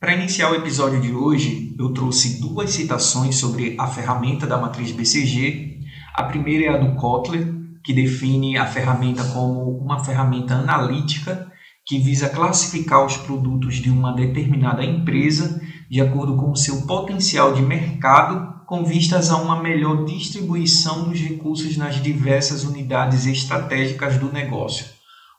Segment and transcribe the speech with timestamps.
[0.00, 4.92] Para iniciar o episódio de hoje, eu trouxe duas citações sobre a ferramenta da matriz
[4.92, 5.80] BCG.
[6.14, 7.52] A primeira é a do Kotler,
[7.82, 11.50] que define a ferramenta como uma ferramenta analítica
[11.84, 17.52] que visa classificar os produtos de uma determinada empresa de acordo com o seu potencial
[17.52, 24.30] de mercado, com vistas a uma melhor distribuição dos recursos nas diversas unidades estratégicas do
[24.30, 24.86] negócio.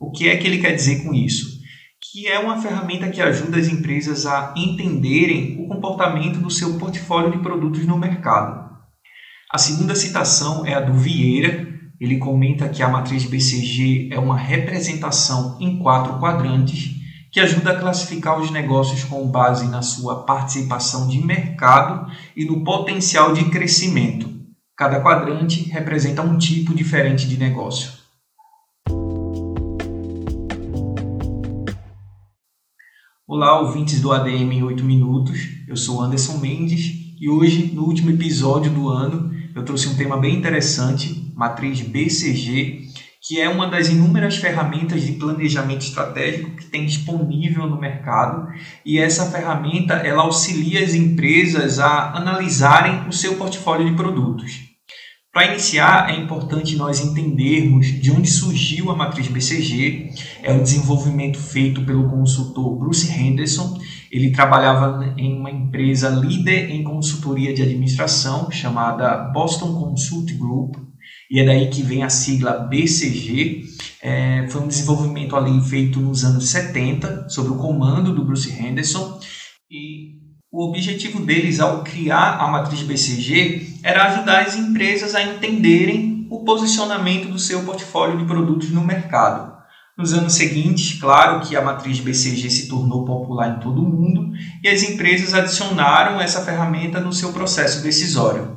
[0.00, 1.55] O que é que ele quer dizer com isso?
[2.00, 7.32] Que é uma ferramenta que ajuda as empresas a entenderem o comportamento do seu portfólio
[7.32, 8.66] de produtos no mercado.
[9.50, 11.66] A segunda citação é a do Vieira.
[11.98, 16.96] Ele comenta que a matriz BCG é uma representação em quatro quadrantes
[17.32, 22.64] que ajuda a classificar os negócios com base na sua participação de mercado e no
[22.64, 24.28] potencial de crescimento.
[24.76, 28.05] Cada quadrante representa um tipo diferente de negócio.
[33.28, 35.48] Olá, ouvintes do ADM em 8 minutos.
[35.66, 40.16] Eu sou Anderson Mendes e hoje, no último episódio do ano, eu trouxe um tema
[40.16, 42.86] bem interessante, matriz BCG,
[43.20, 48.46] que é uma das inúmeras ferramentas de planejamento estratégico que tem disponível no mercado,
[48.84, 54.65] e essa ferramenta ela auxilia as empresas a analisarem o seu portfólio de produtos.
[55.36, 60.08] Para iniciar, é importante nós entendermos de onde surgiu a matriz BCG.
[60.42, 63.78] É um desenvolvimento feito pelo consultor Bruce Henderson.
[64.10, 70.76] Ele trabalhava em uma empresa líder em consultoria de administração chamada Boston Consult Group,
[71.30, 73.60] e é daí que vem a sigla BCG.
[74.00, 79.20] É, foi um desenvolvimento ali feito nos anos 70, sob o comando do Bruce Henderson,
[79.70, 86.26] e o objetivo deles ao criar a matriz BCG era ajudar as empresas a entenderem
[86.30, 89.56] o posicionamento do seu portfólio de produtos no mercado.
[89.98, 94.32] Nos anos seguintes, claro que a matriz BCG se tornou popular em todo o mundo
[94.62, 98.56] e as empresas adicionaram essa ferramenta no seu processo decisório.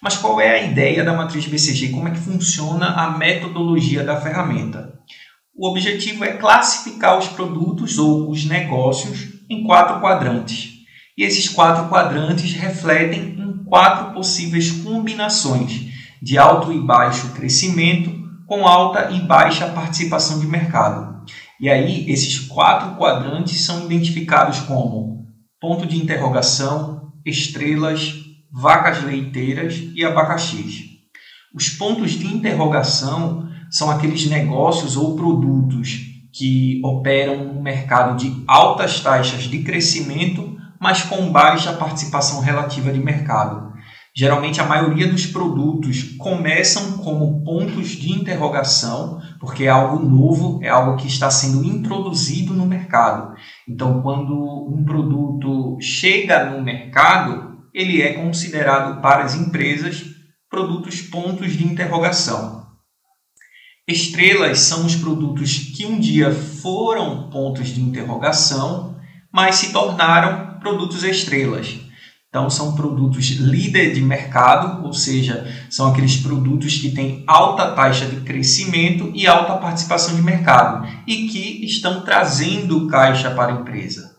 [0.00, 1.88] Mas qual é a ideia da matriz BCG?
[1.88, 4.92] Como é que funciona a metodologia da ferramenta?
[5.56, 10.77] O objetivo é classificar os produtos ou os negócios em quatro quadrantes.
[11.18, 15.86] E esses quatro quadrantes refletem em quatro possíveis combinações
[16.22, 21.24] de alto e baixo crescimento com alta e baixa participação de mercado.
[21.60, 25.26] E aí, esses quatro quadrantes são identificados como
[25.60, 28.14] ponto de interrogação, estrelas,
[28.52, 30.84] vacas leiteiras e abacaxis.
[31.52, 35.98] Os pontos de interrogação são aqueles negócios ou produtos
[36.32, 42.98] que operam no mercado de altas taxas de crescimento mas com baixa participação relativa de
[42.98, 43.68] mercado.
[44.18, 50.68] Geralmente, a maioria dos produtos começam como pontos de interrogação, porque é algo novo, é
[50.68, 53.34] algo que está sendo introduzido no mercado.
[53.68, 60.04] Então, quando um produto chega no mercado, ele é considerado para as empresas
[60.50, 62.66] produtos pontos de interrogação.
[63.86, 68.96] Estrelas são os produtos que um dia foram pontos de interrogação,
[69.32, 71.80] mas se tornaram produtos estrelas.
[72.28, 78.04] Então, são produtos líder de mercado, ou seja, são aqueles produtos que têm alta taxa
[78.04, 84.14] de crescimento e alta participação de mercado e que estão trazendo caixa para a empresa.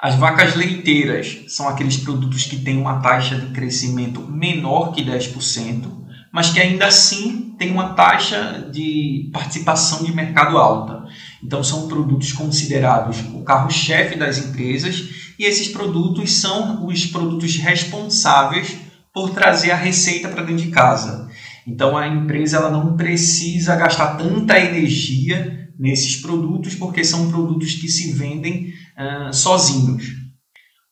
[0.00, 6.02] As vacas leiteiras são aqueles produtos que têm uma taxa de crescimento menor que 10%,
[6.32, 11.04] mas que ainda assim têm uma taxa de participação de mercado alta.
[11.42, 18.76] Então, são produtos considerados o carro-chefe das empresas e esses produtos são os produtos responsáveis
[19.12, 21.28] por trazer a receita para dentro de casa.
[21.66, 27.88] Então, a empresa ela não precisa gastar tanta energia nesses produtos porque são produtos que
[27.88, 30.22] se vendem uh, sozinhos.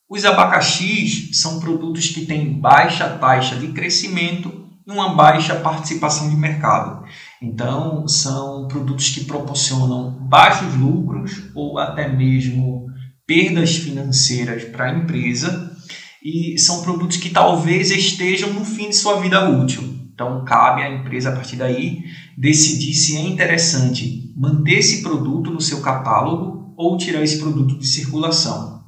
[0.08, 6.36] Os abacaxis são produtos que têm baixa taxa de crescimento e uma baixa participação de
[6.36, 7.04] mercado.
[7.42, 12.86] Então, são produtos que proporcionam baixos lucros ou até mesmo
[13.26, 15.74] perdas financeiras para a empresa
[16.22, 19.82] e são produtos que talvez estejam no fim de sua vida útil.
[20.12, 22.04] Então, cabe à empresa, a partir daí,
[22.36, 27.86] decidir se é interessante manter esse produto no seu catálogo ou tirar esse produto de
[27.86, 28.84] circulação.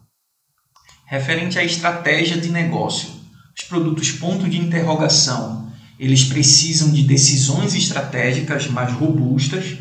[1.06, 3.08] Referente à estratégia de negócio,
[3.56, 5.61] os produtos ponto de interrogação
[6.02, 9.76] eles precisam de decisões estratégicas mais robustas.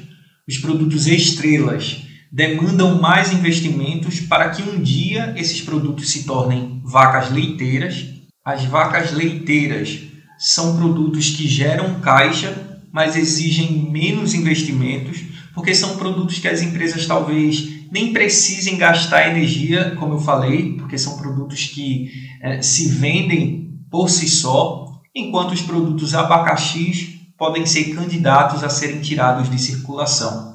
[0.48, 7.32] Os produtos estrelas demandam mais investimentos para que um dia esses produtos se tornem vacas
[7.32, 8.06] leiteiras.
[8.46, 10.00] As vacas leiteiras
[10.38, 15.24] são produtos que geram caixa, mas exigem menos investimentos,
[15.56, 21.00] porque são produtos que as empresas talvez nem precisem gastar energia, como eu falei, porque
[21.00, 22.12] são produtos que
[22.44, 29.02] é, se vendem por si só, enquanto os produtos abacaxis podem ser candidatos a serem
[29.02, 30.52] tirados de circulação.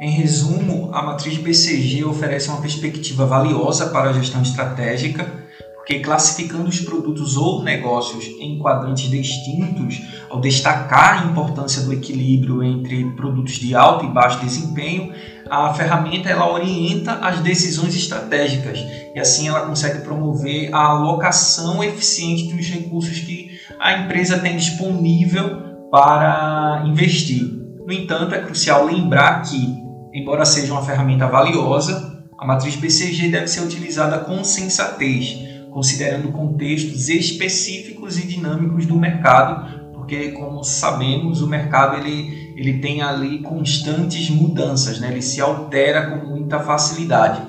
[0.00, 5.44] Em resumo, a matriz BCG oferece uma perspectiva valiosa para a gestão estratégica,
[5.76, 12.62] porque classificando os produtos ou negócios em quadrantes distintos, ao destacar a importância do equilíbrio
[12.62, 15.12] entre produtos de alto e baixo desempenho,
[15.50, 18.78] a ferramenta ela orienta as decisões estratégicas
[19.14, 25.88] e assim ela consegue promover a alocação eficiente dos recursos que a empresa tem disponível
[25.90, 27.42] para investir.
[27.86, 33.48] No entanto, é crucial lembrar que embora seja uma ferramenta valiosa, a matriz BCG deve
[33.48, 35.36] ser utilizada com sensatez,
[35.72, 43.02] considerando contextos específicos e dinâmicos do mercado, porque como sabemos, o mercado ele, ele tem
[43.02, 45.10] ali constantes mudanças, né?
[45.10, 47.42] ele se altera com muita facilidade.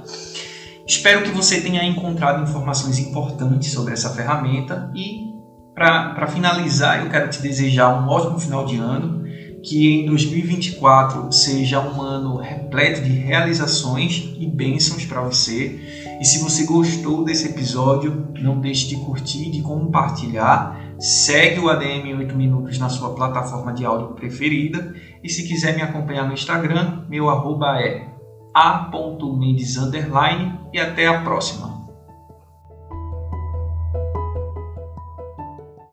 [0.87, 5.25] Espero que você tenha encontrado informações importantes sobre essa ferramenta e
[5.73, 9.25] para finalizar, eu quero te desejar um ótimo final de ano
[9.65, 15.79] que em 2024 seja um ano repleto de realizações e bênçãos para você.
[16.21, 20.84] E se você gostou desse episódio, não deixe de curtir, de compartilhar.
[20.99, 24.93] Segue o ADM 8 Minutos na sua plataforma de áudio preferida.
[25.23, 28.07] E se quiser me acompanhar no Instagram, meu arroba é
[28.53, 29.75] a.mendes
[30.73, 31.84] e até a próxima.